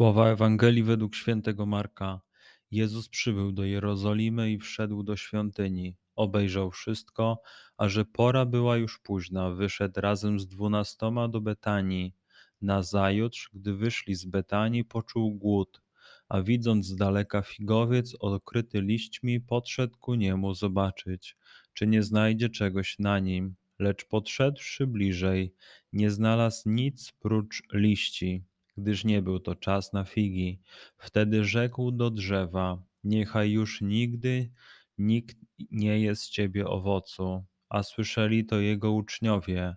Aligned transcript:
Słowa 0.00 0.28
Ewangelii 0.28 0.82
według 0.82 1.14
świętego 1.14 1.66
Marka. 1.66 2.20
Jezus 2.70 3.08
przybył 3.08 3.52
do 3.52 3.64
Jerozolimy 3.64 4.52
i 4.52 4.58
wszedł 4.58 5.02
do 5.02 5.16
świątyni 5.16 5.96
obejrzał 6.16 6.70
wszystko, 6.70 7.42
a 7.76 7.88
że 7.88 8.04
pora 8.04 8.46
była 8.46 8.76
już 8.76 8.98
późna, 8.98 9.50
wyszedł 9.50 10.00
razem 10.00 10.40
z 10.40 10.46
dwunastoma 10.46 11.28
do 11.28 11.40
Betanii. 11.40 12.14
Nazajutrz, 12.62 13.50
gdy 13.54 13.74
wyszli 13.74 14.14
z 14.14 14.24
Betanii, 14.24 14.84
poczuł 14.84 15.34
głód, 15.34 15.82
a 16.28 16.42
widząc 16.42 16.86
z 16.86 16.96
daleka 16.96 17.42
figowiec 17.42 18.16
okryty 18.20 18.82
liśćmi, 18.82 19.40
podszedł 19.40 19.96
ku 19.98 20.14
niemu 20.14 20.54
zobaczyć, 20.54 21.36
czy 21.74 21.86
nie 21.86 22.02
znajdzie 22.02 22.48
czegoś 22.48 22.98
na 22.98 23.18
nim. 23.18 23.54
Lecz 23.78 24.04
podszedłszy 24.04 24.86
bliżej, 24.86 25.54
nie 25.92 26.10
znalazł 26.10 26.70
nic 26.70 27.12
prócz 27.12 27.62
liści, 27.72 28.44
gdyż 28.80 29.04
nie 29.04 29.22
był 29.22 29.40
to 29.40 29.54
czas 29.54 29.92
na 29.92 30.04
figi. 30.04 30.60
Wtedy 30.98 31.44
rzekł 31.44 31.90
do 31.90 32.10
drzewa: 32.10 32.82
Niechaj 33.04 33.50
już 33.50 33.80
nigdy 33.80 34.50
nikt 34.98 35.36
nie 35.70 36.00
jest 36.00 36.22
z 36.22 36.30
ciebie 36.30 36.66
owocu. 36.66 37.44
A 37.68 37.82
słyszeli 37.82 38.44
to 38.44 38.60
jego 38.60 38.92
uczniowie 38.92 39.76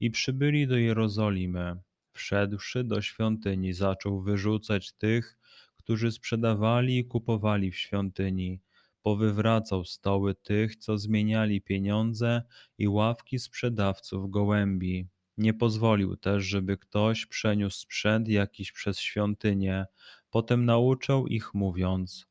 i 0.00 0.10
przybyli 0.10 0.66
do 0.66 0.76
Jerozolimy. 0.76 1.76
Wszedłszy 2.12 2.84
do 2.84 3.02
świątyni, 3.02 3.72
zaczął 3.72 4.22
wyrzucać 4.22 4.92
tych, 4.92 5.38
którzy 5.76 6.12
sprzedawali 6.12 6.98
i 6.98 7.04
kupowali 7.04 7.70
w 7.70 7.78
świątyni. 7.78 8.60
Powywracał 9.02 9.84
stoły 9.84 10.34
tych, 10.34 10.76
co 10.76 10.98
zmieniali 10.98 11.60
pieniądze 11.60 12.42
i 12.78 12.88
ławki 12.88 13.38
sprzedawców 13.38 14.30
gołębi. 14.30 15.08
Nie 15.36 15.54
pozwolił 15.54 16.16
też, 16.16 16.44
żeby 16.44 16.76
ktoś 16.76 17.26
przeniósł 17.26 17.78
sprzęt 17.78 18.28
jakiś 18.28 18.72
przez 18.72 18.98
świątynię. 18.98 19.86
Potem 20.30 20.64
nauczał 20.64 21.26
ich, 21.26 21.54
mówiąc: 21.54 22.26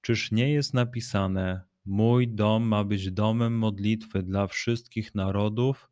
Czyż 0.00 0.32
nie 0.32 0.52
jest 0.52 0.74
napisane: 0.74 1.62
Mój 1.84 2.28
dom 2.28 2.62
ma 2.62 2.84
być 2.84 3.10
domem 3.10 3.58
modlitwy 3.58 4.22
dla 4.22 4.46
wszystkich 4.46 5.14
narodów, 5.14 5.90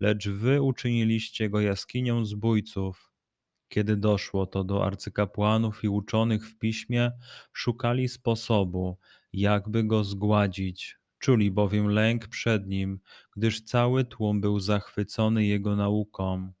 lecz 0.00 0.28
wy 0.28 0.62
uczyniliście 0.62 1.50
go 1.50 1.60
jaskinią 1.60 2.24
zbójców. 2.24 3.12
Kiedy 3.68 3.96
doszło 3.96 4.46
to 4.46 4.64
do 4.64 4.86
arcykapłanów 4.86 5.84
i 5.84 5.88
uczonych 5.88 6.48
w 6.48 6.58
piśmie, 6.58 7.12
szukali 7.52 8.08
sposobu, 8.08 8.98
jakby 9.32 9.84
go 9.84 10.04
zgładzić. 10.04 11.01
Czuli 11.22 11.50
bowiem 11.50 11.88
lęk 11.88 12.28
przed 12.28 12.66
nim, 12.66 13.00
gdyż 13.36 13.60
cały 13.60 14.04
tłum 14.04 14.40
był 14.40 14.60
zachwycony 14.60 15.46
jego 15.46 15.76
nauką. 15.76 16.52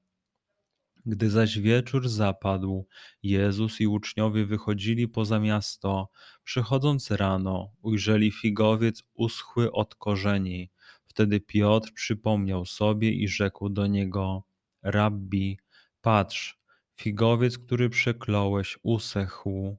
Gdy 1.06 1.30
zaś 1.30 1.58
wieczór 1.58 2.08
zapadł, 2.08 2.86
Jezus 3.22 3.80
i 3.80 3.86
uczniowie 3.86 4.46
wychodzili 4.46 5.08
poza 5.08 5.40
miasto. 5.40 6.10
Przychodząc 6.44 7.10
rano, 7.10 7.72
ujrzeli 7.80 8.32
figowiec 8.32 9.02
uschły 9.14 9.72
od 9.72 9.94
korzeni. 9.94 10.70
Wtedy 11.04 11.40
Piotr 11.40 11.92
przypomniał 11.92 12.64
sobie 12.64 13.12
i 13.12 13.28
rzekł 13.28 13.68
do 13.68 13.86
niego: 13.86 14.44
Rabbi, 14.82 15.58
patrz, 16.00 16.60
figowiec, 16.96 17.58
który 17.58 17.90
przekląłeś, 17.90 18.78
usechł. 18.82 19.76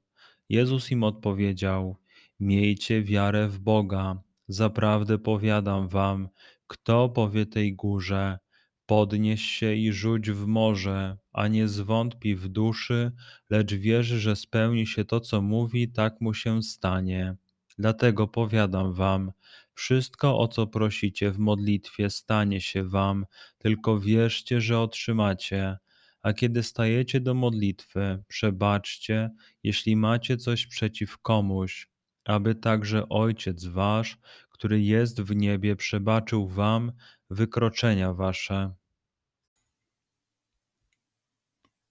Jezus 0.48 0.90
im 0.90 1.04
odpowiedział: 1.04 1.96
Miejcie 2.40 3.02
wiarę 3.02 3.48
w 3.48 3.58
Boga. 3.58 4.22
Zaprawdę 4.48 5.18
powiadam 5.18 5.88
wam, 5.88 6.28
kto 6.66 7.08
powie 7.08 7.46
tej 7.46 7.74
górze, 7.74 8.38
Podnieś 8.86 9.42
się 9.42 9.74
i 9.74 9.92
rzuć 9.92 10.30
w 10.30 10.46
morze, 10.46 11.16
a 11.32 11.48
nie 11.48 11.68
zwątpi 11.68 12.36
w 12.36 12.48
duszy, 12.48 13.12
lecz 13.50 13.74
wierzy, 13.74 14.20
że 14.20 14.36
spełni 14.36 14.86
się 14.86 15.04
to, 15.04 15.20
co 15.20 15.42
mówi, 15.42 15.88
tak 15.92 16.20
mu 16.20 16.34
się 16.34 16.62
stanie. 16.62 17.36
Dlatego 17.78 18.28
powiadam 18.28 18.92
wam, 18.92 19.32
wszystko, 19.74 20.38
o 20.38 20.48
co 20.48 20.66
prosicie 20.66 21.30
w 21.30 21.38
modlitwie, 21.38 22.10
stanie 22.10 22.60
się 22.60 22.84
wam, 22.88 23.26
tylko 23.58 24.00
wierzcie, 24.00 24.60
że 24.60 24.80
otrzymacie. 24.80 25.76
A 26.22 26.32
kiedy 26.32 26.62
stajecie 26.62 27.20
do 27.20 27.34
modlitwy, 27.34 28.22
przebaczcie, 28.28 29.30
jeśli 29.62 29.96
macie 29.96 30.36
coś 30.36 30.66
przeciw 30.66 31.18
komuś, 31.18 31.88
aby 32.24 32.54
także 32.54 33.08
Ojciec 33.08 33.64
Wasz, 33.64 34.18
który 34.50 34.82
jest 34.82 35.20
w 35.20 35.34
niebie, 35.36 35.76
przebaczył 35.76 36.48
Wam 36.48 36.92
wykroczenia 37.30 38.14
Wasze. 38.14 38.74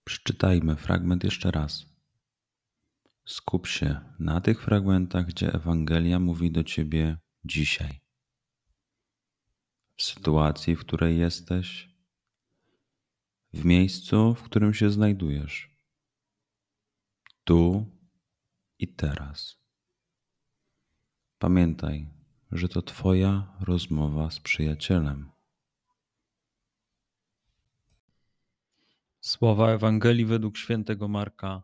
Przeczytajmy 0.04 0.76
fragment 0.76 1.24
jeszcze 1.24 1.52
raz. 1.52 1.86
Skup 3.26 3.68
się 3.68 4.00
na 4.20 4.42
tych 4.42 4.64
fragmentach, 4.64 5.26
gdzie 5.26 5.54
Ewangelia 5.54 6.20
mówi 6.20 6.52
do 6.52 6.64
Ciebie 6.64 7.18
dzisiaj. 7.46 8.02
W 9.96 10.04
sytuacji, 10.04 10.76
w 10.76 10.80
której 10.80 11.18
jesteś, 11.18 11.90
w 13.54 13.66
miejscu, 13.66 14.36
w 14.36 14.44
którym 14.44 14.74
się 14.74 14.90
znajdujesz, 14.90 15.76
tu 17.44 17.86
i 18.80 18.88
teraz. 18.88 19.63
Pamiętaj, 21.44 22.08
że 22.52 22.70
to 22.70 22.82
Twoja 22.82 23.48
rozmowa 23.62 24.32
z 24.32 24.40
przyjacielem. 24.40 25.32
Słowa 29.22 29.72
Ewangelii 29.72 30.26
według 30.26 30.58
świętego 30.58 31.08
Marka. 31.08 31.64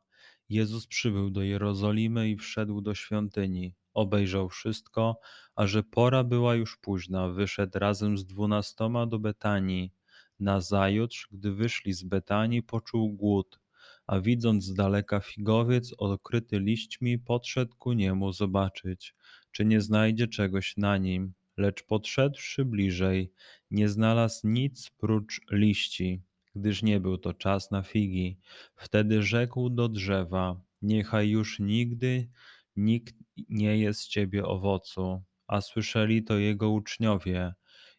Jezus 0.49 0.87
przybył 0.87 1.29
do 1.29 1.43
Jerozolimy 1.43 2.29
i 2.29 2.37
wszedł 2.37 2.81
do 2.81 2.95
świątyni. 2.95 3.75
Obejrzał 3.93 4.49
wszystko, 4.49 5.19
a 5.55 5.67
że 5.67 5.83
pora 5.83 6.23
była 6.23 6.55
już 6.55 6.77
późna, 6.77 7.29
wyszedł 7.29 7.79
razem 7.79 8.17
z 8.17 8.25
dwunastoma 8.25 9.05
do 9.05 9.19
Betanii. 9.19 9.93
Nazajutrz, 10.39 11.27
gdy 11.31 11.53
wyszli 11.53 11.93
z 11.93 12.03
Betanii, 12.03 12.63
poczuł 12.63 13.13
głód, 13.13 13.59
a 14.07 14.19
widząc 14.19 14.63
z 14.63 14.73
daleka 14.73 15.19
figowiec 15.19 15.93
okryty 15.97 16.59
liśćmi, 16.59 17.19
podszedł 17.19 17.75
ku 17.75 17.93
niemu 17.93 18.31
zobaczyć, 18.31 19.15
czy 19.51 19.65
nie 19.65 19.81
znajdzie 19.81 20.27
czegoś 20.27 20.77
na 20.77 20.97
nim. 20.97 21.33
Lecz 21.57 21.83
podszedłszy 21.83 22.65
bliżej, 22.65 23.31
nie 23.71 23.89
znalazł 23.89 24.47
nic 24.47 24.89
prócz 24.89 25.41
liści, 25.51 26.21
gdyż 26.55 26.83
nie 26.83 26.99
był 26.99 27.17
to 27.17 27.33
czas 27.33 27.71
na 27.71 27.83
figi. 27.83 28.37
Wtedy 28.75 29.23
rzekł 29.23 29.69
do 29.69 29.89
drzewa: 29.89 30.61
Niechaj 30.81 31.29
już 31.29 31.59
nigdy 31.59 32.29
nikt 32.75 33.15
nie 33.49 33.77
jest 33.77 34.01
z 34.01 34.07
ciebie 34.07 34.45
owocu. 34.45 35.23
A 35.47 35.61
słyszeli 35.61 36.23
to 36.23 36.37
jego 36.37 36.69
uczniowie 36.69 37.53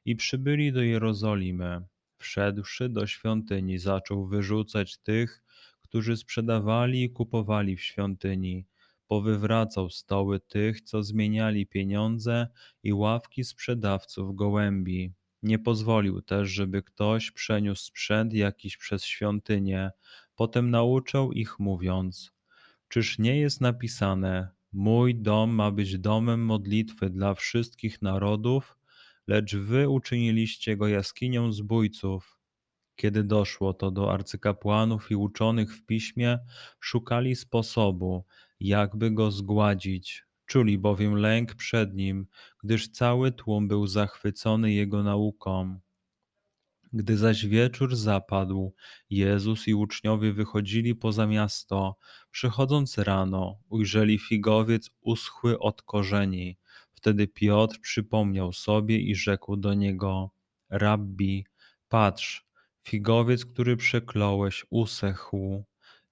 i 0.05 0.17
przybyli 0.17 0.73
do 0.73 0.83
Jerozolimy. 0.83 1.81
Wszedłszy 2.19 2.89
do 2.89 3.07
świątyni, 3.07 3.79
zaczął 3.79 4.27
wyrzucać 4.27 4.99
tych, 4.99 5.43
którzy 5.83 6.17
sprzedawali 6.17 7.05
i 7.05 7.11
kupowali 7.11 7.77
w 7.77 7.83
świątyni. 7.83 8.67
Powywracał 9.11 9.91
stoły 9.91 10.41
tych, 10.41 10.81
co 10.81 11.03
zmieniali 11.03 11.67
pieniądze 11.67 12.49
i 12.83 12.93
ławki 12.93 13.45
sprzedawców 13.45 14.35
gołębi. 14.35 15.13
Nie 15.43 15.59
pozwolił 15.59 16.23
też, 16.23 16.49
żeby 16.49 16.83
ktoś 16.83 17.31
przeniósł 17.31 17.85
sprzęt 17.85 18.35
jakiś 18.35 18.77
przez 18.77 19.05
świątynię. 19.05 19.91
Potem 20.35 20.71
nauczał 20.71 21.33
ich, 21.33 21.59
mówiąc: 21.59 22.33
Czyż 22.89 23.19
nie 23.19 23.41
jest 23.41 23.61
napisane: 23.61 24.49
Mój 24.73 25.15
dom 25.15 25.51
ma 25.51 25.71
być 25.71 25.99
domem 25.99 26.45
modlitwy 26.45 27.11
dla 27.11 27.35
wszystkich 27.35 28.03
narodów, 28.03 28.79
lecz 29.27 29.57
wy 29.57 29.89
uczyniliście 29.89 30.77
go 30.77 30.89
jaskinią 30.89 31.53
zbójców. 31.53 32.39
Kiedy 32.97 33.25
doszło 33.25 33.75
to 33.75 33.91
do 33.91 34.13
arcykapłanów 34.13 35.11
i 35.11 35.17
uczonych 35.17 35.77
w 35.77 35.87
piśmie, 35.87 36.39
szukali 36.81 37.37
sposobu, 37.37 38.25
jakby 38.61 39.11
go 39.11 39.31
zgładzić. 39.31 40.25
Czuli 40.47 40.79
bowiem 40.79 41.15
lęk 41.15 41.55
przed 41.55 41.95
nim, 41.95 42.27
gdyż 42.65 42.89
cały 42.89 43.33
tłum 43.33 43.69
był 43.69 43.87
zachwycony 43.87 44.73
jego 44.73 45.03
nauką. 45.03 45.81
Gdy 46.93 47.17
zaś 47.17 47.47
wieczór 47.47 47.97
zapadł, 47.97 48.75
Jezus 49.11 49.69
i 49.69 49.75
uczniowie 49.75 50.33
wychodzili 50.33 50.95
poza 50.95 51.27
miasto. 51.27 51.97
Przychodząc 52.31 52.99
rano, 52.99 53.59
ujrzeli 53.69 54.19
figowiec 54.19 54.91
uschły 55.01 55.59
od 55.59 55.83
korzeni. 55.83 56.59
Wtedy 56.93 57.29
Piotr 57.29 57.81
przypomniał 57.81 58.53
sobie 58.53 58.99
i 58.99 59.15
rzekł 59.15 59.57
do 59.57 59.75
niego: 59.75 60.31
Rabbi, 60.71 61.47
patrz, 61.89 62.47
figowiec, 62.83 63.45
który 63.45 63.77
przekląłeś, 63.77 64.67
usechł. 64.71 65.65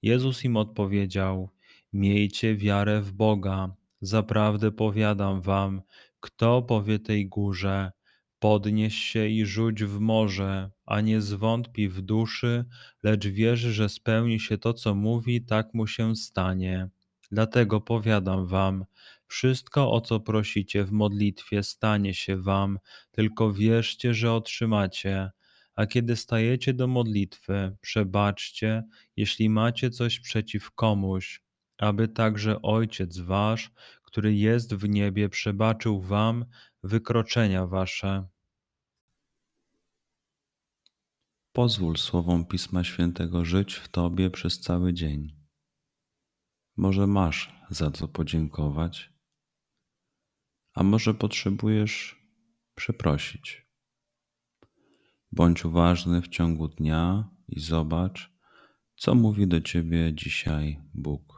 Jezus 0.02 0.44
im 0.44 0.56
odpowiedział: 0.56 1.50
Miejcie 1.92 2.56
wiarę 2.56 3.00
w 3.00 3.12
Boga. 3.12 3.74
Zaprawdę 4.00 4.72
powiadam 4.72 5.40
wam, 5.40 5.82
kto 6.20 6.62
powie 6.62 6.98
tej 6.98 7.28
górze, 7.28 7.92
podnieś 8.38 8.94
się 8.94 9.28
i 9.28 9.46
rzuć 9.46 9.84
w 9.84 10.00
morze, 10.00 10.70
a 10.86 11.00
nie 11.00 11.20
zwątpi 11.20 11.88
w 11.88 12.00
duszy, 12.00 12.64
lecz 13.02 13.26
wierzy, 13.26 13.72
że 13.72 13.88
spełni 13.88 14.40
się 14.40 14.58
to, 14.58 14.74
co 14.74 14.94
mówi, 14.94 15.44
tak 15.44 15.74
mu 15.74 15.86
się 15.86 16.16
stanie. 16.16 16.88
Dlatego 17.30 17.80
powiadam 17.80 18.46
wam, 18.46 18.84
wszystko, 19.26 19.92
o 19.92 20.00
co 20.00 20.20
prosicie 20.20 20.84
w 20.84 20.92
modlitwie, 20.92 21.62
stanie 21.62 22.14
się 22.14 22.36
wam, 22.36 22.78
tylko 23.10 23.52
wierzcie, 23.52 24.14
że 24.14 24.32
otrzymacie. 24.32 25.30
A 25.74 25.86
kiedy 25.86 26.16
stajecie 26.16 26.74
do 26.74 26.86
modlitwy, 26.86 27.76
przebaczcie, 27.80 28.84
jeśli 29.16 29.50
macie 29.50 29.90
coś 29.90 30.20
przeciw 30.20 30.70
komuś, 30.70 31.47
aby 31.78 32.08
także 32.08 32.62
Ojciec 32.62 33.18
Wasz, 33.18 33.70
który 34.02 34.34
jest 34.34 34.74
w 34.74 34.88
niebie, 34.88 35.28
przebaczył 35.28 36.00
Wam 36.00 36.44
wykroczenia 36.82 37.66
Wasze. 37.66 38.28
Pozwól 41.52 41.96
słowom 41.96 42.46
Pisma 42.46 42.84
Świętego 42.84 43.44
żyć 43.44 43.74
w 43.74 43.88
Tobie 43.88 44.30
przez 44.30 44.60
cały 44.60 44.92
dzień. 44.92 45.38
Może 46.76 47.06
masz 47.06 47.54
za 47.70 47.90
co 47.90 48.08
podziękować, 48.08 49.12
a 50.74 50.82
może 50.82 51.14
potrzebujesz 51.14 52.22
przeprosić. 52.74 53.68
Bądź 55.32 55.64
uważny 55.64 56.22
w 56.22 56.28
ciągu 56.28 56.68
dnia 56.68 57.30
i 57.48 57.60
zobacz, 57.60 58.32
co 58.96 59.14
mówi 59.14 59.46
do 59.46 59.60
Ciebie 59.60 60.14
dzisiaj 60.14 60.80
Bóg. 60.94 61.37